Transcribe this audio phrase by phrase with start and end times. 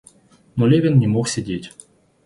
[0.55, 1.73] Но Левин не мог сидеть.